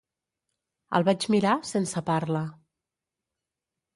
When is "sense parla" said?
1.73-2.41